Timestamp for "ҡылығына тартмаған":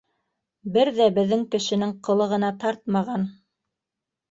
2.09-3.31